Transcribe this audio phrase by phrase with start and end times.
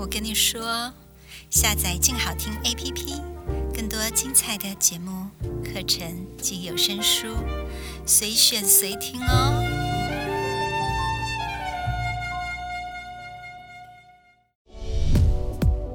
[0.00, 0.90] 我跟你说，
[1.50, 3.20] 下载静好听 APP，
[3.74, 5.26] 更多精彩的节目、
[5.62, 7.36] 课程及有声书，
[8.06, 9.62] 随选随听哦。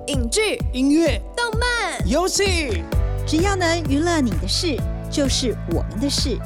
[0.05, 2.83] 影剧、音乐、动漫、游戏，
[3.25, 4.79] 只要能娱乐你的事，
[5.09, 6.37] 就是我们的事。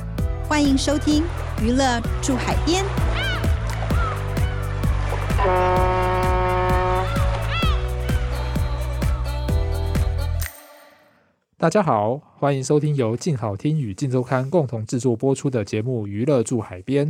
[0.47, 1.23] 欢迎收听
[1.61, 2.85] 《娱乐住海边》。
[11.59, 17.05] 大家好，欢迎收听由静好听与静周刊共同制作播出的节目《娱乐住海边》。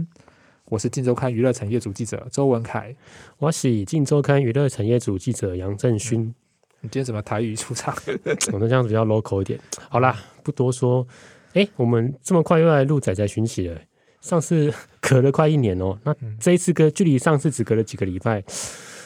[0.70, 2.96] 我是静周刊娱乐产业组记者周文凯，
[3.38, 6.22] 我是静周刊娱乐产业组记者杨正勋。
[6.22, 6.34] 嗯、
[6.82, 7.96] 你今天怎么台语出场？
[8.52, 9.60] 我们这样子比较 local 一点。
[9.88, 11.08] 好啦，不多说。
[11.54, 13.80] 哎，我们这么快又来录《仔仔寻奇》了。
[14.20, 18.44] 上次隔了快一年哦，那这一次隔距离上次只隔了几个礼拜，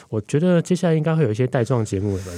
[0.08, 2.30] 我觉得接下来应该会有一些带状节目了吧？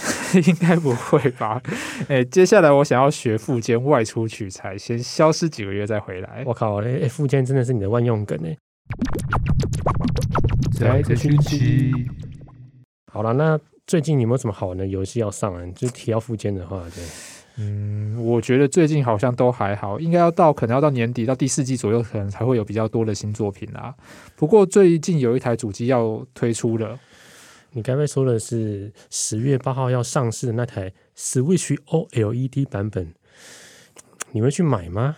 [0.46, 1.60] 应该不会吧？
[2.08, 6.42] 哎，接下来我想要学富坚外出取材，先消失几个月再回来。
[6.46, 8.56] 我靠，哎，富坚真的是你的万用梗哎！
[10.80, 11.92] 来个星期，
[13.12, 15.64] 好了，那最近有没有什么好玩的游戏要上啊？
[15.76, 17.04] 就提到富坚的话，对，
[17.58, 23.94] 嗯，我觉得最近好像都还好，应该要到可能要到年底到第四季左右，可能才会有比较多的新作品啊。
[24.34, 26.98] 不过最近有一台主机要推出了。
[27.72, 33.14] 你该不会说的是十月八号要上市的那台 Switch OLED 版本？
[34.32, 35.16] 你会去买吗？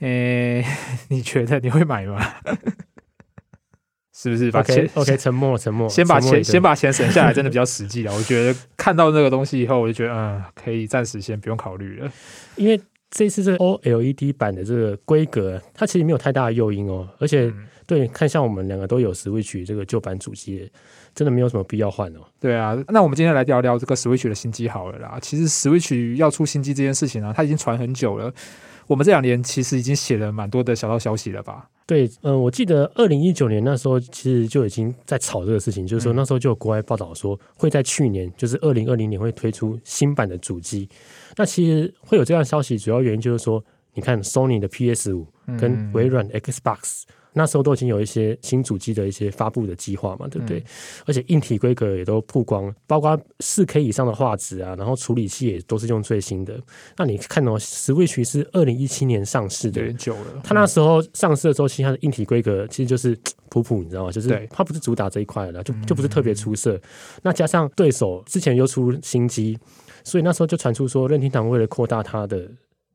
[0.00, 0.66] 诶、欸，
[1.08, 2.20] 你觉得你会买吗？
[4.18, 8.14] 是不是把钱 OK, OK 沉默沉默，先把钱先把钱省下来，真的比较实际啊。
[8.14, 12.10] 我觉得看到那个东西以后，我就觉得嗯，可以暂时先不用考虑了，
[12.56, 20.70] 因为这次这个 OLED 版的这个规格，它其实没有太大的诱因哦，而且、嗯、对，看像我们两个都有 Switch 这个旧版主机。
[21.14, 22.20] 真的没有什么必要换哦。
[22.38, 25.18] 对啊，那我们今天来聊聊这个 Switch 的新机好了啦。
[25.22, 28.30] 其实 Switch 要出新机这件事情啊，它已经传很久了。
[28.86, 31.70] 我们这两年其实已经写了蛮多的小道消息了吧？
[31.86, 40.86] 对，嗯、呃，我记得二零一九年那时候其实就已经在炒这个事情，就是说那时候就有国外报道说会在去年，就是二零二零年会推出新版的主机。
[41.34, 43.64] 那其实会有这样消息，主要原因就是说，
[43.94, 45.26] 你看 Sony 的 PS 五
[45.58, 47.04] 跟微软 Xbox。
[47.38, 50.58] 那时候都已经有一些新主机的一些发布的计划嘛，对不对？
[50.58, 50.64] 嗯、
[51.04, 56.58] 而且硬体规格也都曝光，包括四 K 以上的画质啊，然后处理器也都是用最新的。
[56.96, 60.40] 那你看、哦、Switch 是二零一七年上市的，很久了。
[60.42, 63.14] 它那时候上市的时候，其实它的硬体规格其实就是
[63.50, 64.10] 普普，你知道吗？
[64.10, 66.74] 就是它不是主打这一块的，就就不是特别出色。
[66.76, 66.80] 嗯、
[67.22, 69.58] 那加上对手之前又出新机，
[70.02, 72.50] 所以那时候就传出说任天堂为了扩大它的。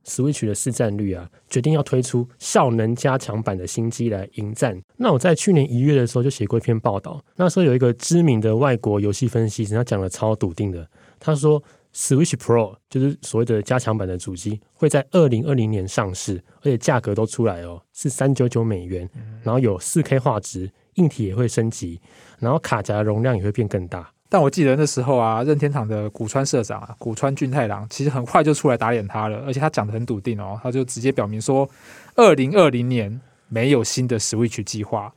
[0.05, 4.81] Switch 的市占率啊，决定要推出效能加强版的新机来迎战。
[4.97, 10.87] 那我在去年一月的时候就写过一篇报道，那时候有一个知名的外国游戏分析师，他讲的超笃定的，
[11.19, 11.61] 他说
[11.93, 19.09] Switch Pro 就是所谓的加强版的主机，会在二零二零年上市，而且价格都出来哦，是三九九美元，
[19.43, 21.99] 然后有四 K 画质，硬体也会升级，
[22.39, 24.11] 然后卡夹容量也会变更大。
[24.33, 31.69] 但我记得那时候啊，任天堂的古川社长啊，古川俊太郎，其实很快就出来打脸他了，而且他讲得很笃定哦，他就直接表明说，
[32.15, 33.19] 二零二零年
[33.49, 35.11] 没有新的 Switch 计划。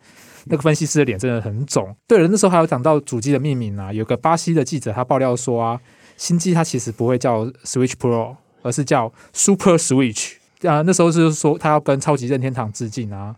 [0.47, 1.95] 那个分析师的脸真的很肿。
[2.09, 5.81] 对了，那时候还有讲到主机的命名啊，有个巴西的记者他爆料说啊，
[6.17, 10.33] 新机它其实不会叫 Switch Pro，而是叫 Super Switch
[10.63, 10.83] 啊。
[10.83, 13.37] 那时候是说他要跟超级任天堂致敬啊，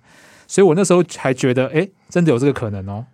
[0.48, 3.04] 所以我那时候还觉得，哎，真的有这个可能哦。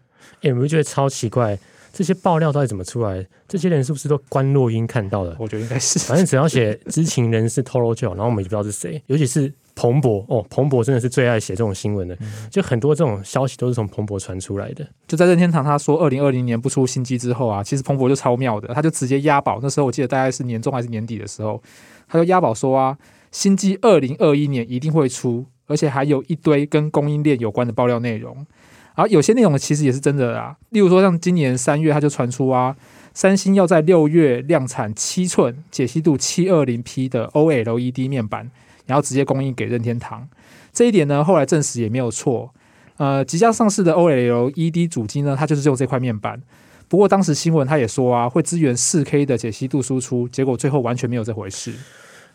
[0.42, 1.58] 哎，有没有觉得超奇怪？
[1.92, 3.24] 这些爆料到底怎么出来？
[3.46, 5.36] 这些人是不是都关落音看到的？
[5.38, 5.98] 我觉得应该是。
[5.98, 9.02] 反正只要写知情人士透露就好，然后我们也不知道是谁。
[9.08, 14.86] 尤其是彭博哦，彭博真的是最爱写这种新闻的，嗯、就很多这种消息都是从彭博传出来的。
[15.06, 19.58] 就在任天堂他说二零二零年不出新机之后啊，其实彭博就超妙的，他就直接押宝。
[19.62, 21.62] 那时候我记得大概是年中还是年底的时候，
[22.08, 22.96] 他就押宝说啊，
[23.30, 28.46] 新机二零二一年一定会出，而且还有一堆跟供应链有关的爆料内容。
[28.94, 32.76] 而有些内容其实也是真的啊，例如说像今年三月它就传出啊，
[33.14, 38.50] 三星要在六月量产七寸解析度七二零 P 的 OLED 面板，
[38.86, 40.28] 然后直接供应给任天堂。
[40.72, 42.52] 这一点呢，后来证实也没有错。
[42.98, 46.40] 呃，即将上市的 OLED 主机呢，它就是用这块面板。
[46.88, 51.72] 不过当时新闻他也说啊，会支援四 K 的解析度输出，结果最后完全没有这回事。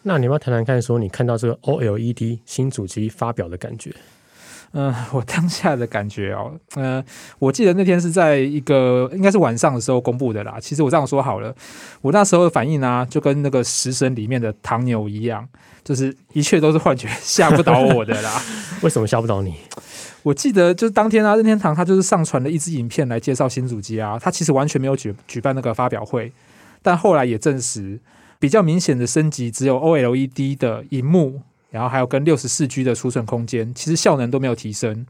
[0.02, 3.94] 那你要不要谈谈看，说你看到这个 OLED 新主机发表的感觉？
[4.74, 7.06] 嗯、呃， 我当下的感觉哦，嗯、呃，
[7.40, 10.58] 我记得那天是在一个应该是晚上的时候公布的啦。
[10.60, 11.56] 其实我这样说好了，
[12.02, 15.48] 我那时候的反应呢、啊，就跟那个食神里面的唐牛一样，
[15.84, 18.42] 就是一切都是幻觉， 吓不倒我的啦。
[18.84, 19.56] 为什么吓不倒你？
[20.24, 26.32] 我记得就是当天啊，任天堂他就是上传了一支影片来介绍新主机啊，他其实完全没有举举办那个发表会，
[26.82, 27.98] 但后来也证实，
[28.38, 31.42] 比较明显的升级只有 OLED 的荧幕。
[31.70, 35.06] 然后还有跟六十四 G 的储存空间，其实效能都没有提升。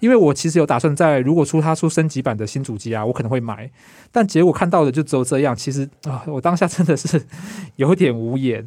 [0.00, 3.68] 因为我其实有打算在如果出它出升级版的新主机啊，我可能会买。
[4.12, 5.56] 但结果看到的就只有这样。
[5.56, 7.20] 其实啊，我当下真的是
[7.74, 8.64] 有点无言。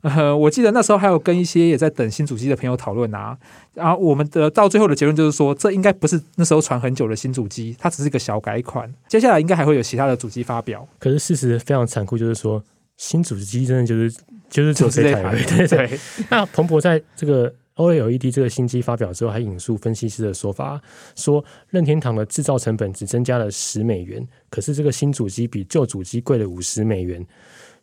[0.00, 3.38] 呃，我记得那时候还有跟一些也在等新主机的朋友讨论啊。
[3.74, 8.92] 然后我们的到最后的结论就是说，这应该不是那时候传很久的新主机，它只是一个小改款。
[9.06, 10.84] 接下来应该还会有其他的主机发表。
[10.98, 12.60] 可是事实非常残酷，就是说
[12.96, 14.12] 新主机真的就是。
[14.52, 15.98] 就是就这台，对对对。
[16.28, 20.78] 那彭博在这个 OLED 这个新机发表之后，还引述分析师的说法，
[21.16, 27.26] 说任天堂的制造成本只增加了十美元，可是这个新主机比旧主机贵了五十美元，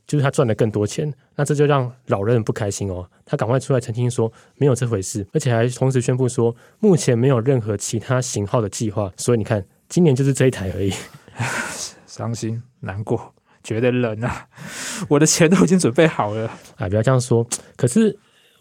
[0.05, 1.11] 就是他赚了更多钱。
[1.35, 9.11] 那这就让老任不开心哦，他赶快出来澄清说没有这回事，而且还同时宣布说目前没有任何其他型号的计划。
[9.17, 10.93] 所以你看，今年就是这一台而已，
[12.05, 13.33] 伤心难过。
[13.63, 14.47] 觉得冷啊！
[15.09, 16.47] 我的钱都已经准备好了。
[16.77, 17.45] 啊，不要这样说。
[17.75, 18.17] 可是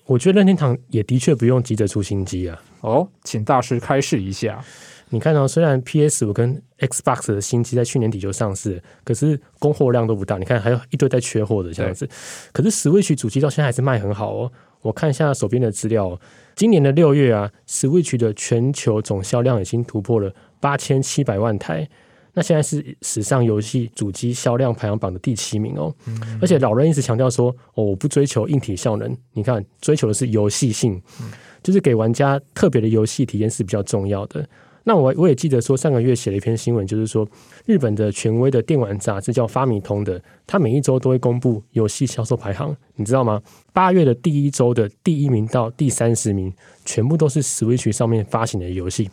[0.07, 2.61] 我觉得任天堂也的确不用急着出新机啊。
[2.81, 4.63] 哦，请大师开示一下。
[5.11, 10.37] 你看到、哦，虽然 PS 五跟 Xbox 的新机在去年底就上市，可是供货量都不大。
[10.37, 12.07] 你看，还有一堆在缺货的这样子。
[12.53, 14.53] 可是 Switch 主机到现在还是卖很好哦。
[14.83, 16.21] 我看一下手边的资料，
[16.55, 21.89] 今年的六月啊，Switch 的全球总销量已经突破了八千七百万台。
[22.39, 31.33] 那现在是史上游戏主机销量排行榜的第七名哦，嗯嗯，而且老人一直强调说，哦，我不追求硬体效能，你看追求的是游戏性，嗯，
[31.65, 34.49] 就是给玩家特别的游戏体验是比较重要的。
[34.85, 37.29] 那我我也记得说，上个月写了一篇新闻，就是说
[37.67, 43.43] 日本的权威的电玩杂志叫发米通的，它每一周都会公布游戏销售排行，你知道吗？
[43.73, 46.53] 八月的第一周的第一名到第三十名，
[46.85, 49.11] 全部都是 Switch 上面发行的游戏。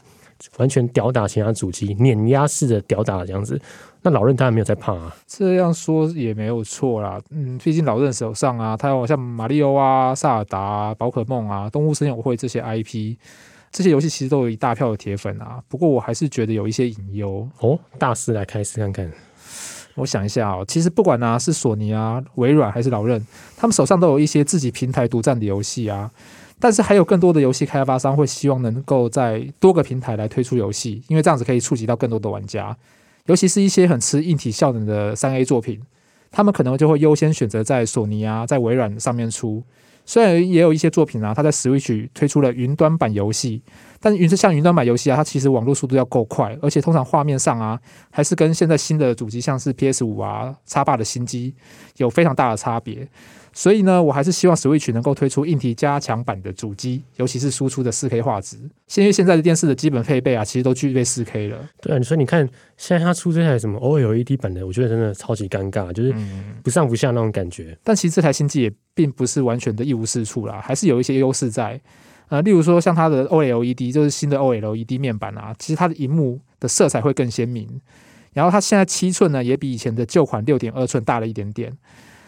[0.58, 3.60] 完全吊打其他主机，碾压式的吊打这样子。
[4.02, 5.16] 那老任当然没有在怕啊。
[5.26, 7.20] 这样说也没有错啦。
[7.32, 13.16] 嗯，毕竟老任手上啊，他有像马里奥啊、萨尔达啊、宝可梦啊、动物森友会这些 IP，
[13.72, 15.60] 这些游戏其实都有一大票的铁粉啊。
[15.68, 17.80] 不过我还是觉得有一些隐忧哦。
[17.98, 19.12] 大师来开始看看。
[19.96, 26.12] 我想一下哦，其实不管啊是索尼啊、微软还是老任，他们手上都有一些自己平台独占的游戏啊。
[26.60, 32.76] 但是还有更多的游戏开发商会希望能够在多个平台来推出游戏，因为这样子可以触及到更多的玩家，
[33.26, 35.82] 尤其是一些很吃硬体效能的三 A 作品，
[36.32, 39.64] 他们可能就会优先选择在索尼啊、在微软上面出。
[40.08, 43.62] 虽然也有一些作品啊，它在 Switch 推出了云端版游戏，
[44.00, 47.80] 但云像云端版游戏啊，它其实网络速度要够快，而且通常画面上啊，
[48.12, 51.56] 还是跟现在新的主机，像是 PS 五啊、X8 的新机
[51.98, 53.08] 有非常大的差别。
[53.58, 58.58] 所以呢，我还是希望 Switch 能够推出硬体加强版的主机，尤其是输出的 4K 画质。
[58.96, 61.70] 因为现在的电视的基本配备啊，其实都具备 4K 了。
[61.82, 66.14] 对啊，所以你看，现在它出这台什么 OLED 版的，我觉得真的超级尴尬，就是
[66.62, 67.70] 不上不下那种感觉。
[67.72, 71.80] 嗯、但其实这台新机也并不是完全的一无是处啦，还是有一些优势在。
[72.28, 77.80] 呃，例如说像它的 OLED，就是新的 OLED 面板啊，其实它的荧幕的色彩会更鲜明。
[78.34, 81.72] 然后它现在七寸呢，也比以前的旧款六点二寸大了一点点。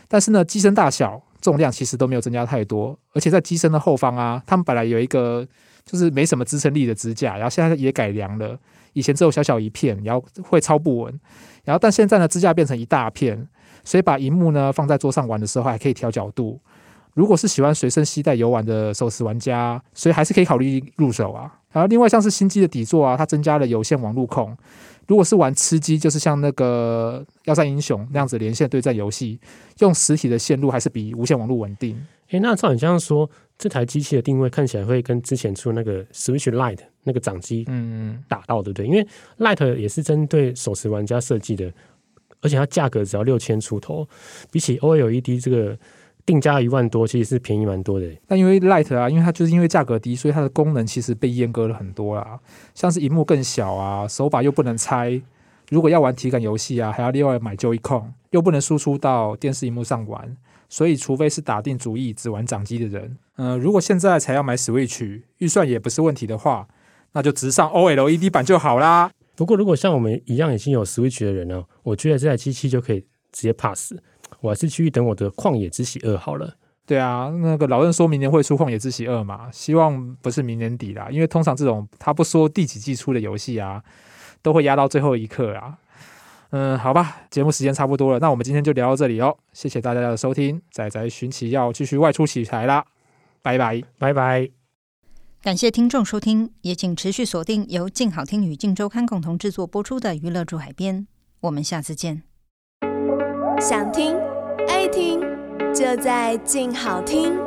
[0.07, 5.45] 但是呢，机身大小、重量其实都没有增加太多，而且在机身的后方啊，他们本来有一个
[5.86, 8.57] 就是没什么支撑力的支架，然后现在也改良了，
[8.94, 11.19] 以前只有小小一片，然后会超不稳，
[11.63, 13.48] 然后但现在呢，支架变成一大片，
[13.84, 16.60] 所以把荧幕呢放在桌上玩的时候还可以调角度。
[17.13, 21.51] 如果是喜欢随身携带游玩的手持玩家，所以还是可以考虑入手啊。
[21.77, 24.57] 然后另外像是新机的底座啊，它增加了有线网路控。
[25.05, 29.39] 如果是玩吃鸡，就是像那个《要塞英雄》那样子连线对战游戏，
[29.77, 31.96] 用实体的线路还是比无线网络稳定。
[32.31, 33.29] 诶，那照你这样说，
[33.60, 38.88] 这台机器的定位看起来会跟之前出的那个 Switch Lite 那个掌机嗯打到，对不对？
[38.88, 39.07] 因为
[39.38, 41.72] Lite 也是针对手持玩家设计的，
[42.41, 44.05] 而且它价格只要六千出头，
[44.51, 45.77] 比起 OLED 这个。
[46.27, 48.07] 定价一万多，其实是便宜蛮多的。
[48.27, 52.39] 但因为 Lite 啊，因为它就是因为价格低，所以它的功能其实被阉割了很多啦。
[52.75, 55.19] 像是荧幕更小啊，手把又不能拆，
[55.69, 60.38] 如果要玩体感游戏啊，还要另外买 Joy-Con，又不能输出到电视荧幕上玩。
[60.69, 66.67] 所以，除非是打定主意只玩掌机的人，嗯、呃，如果现在才要买 Switch，预算也不是问题的话，
[67.13, 69.10] 那就直上 OLED 版就好啦。
[69.38, 73.00] 不过，如果像我们一样已经有 Switch 的人呢，我觉得这台机器就可以
[73.31, 73.93] 直接 pass。
[74.41, 76.55] 我还是继续等我的《旷野之息二》好了。
[76.86, 83.84] 对啊，那个老任说明年会出《旷野之息二》嘛，希望不是明年底啦，因为通常这种他不说第几季出的游戏啊，
[84.41, 85.77] 都会压到最后一刻啊。
[86.51, 92.86] 嗯，好吧，节目时间差不多了，那我们今天就聊到这里哦，谢谢大家的收听，仔仔寻奇要继续外出取材啦，
[93.41, 94.50] 拜拜，拜拜。
[95.41, 101.01] 感谢听众收听，也请持续锁定由静好听与静周刊共同制作播出的《娱乐住海边》，
[101.41, 102.24] 我们下次见。
[103.59, 104.15] 想听
[104.67, 105.19] 爱听，
[105.73, 107.47] 就在静好听。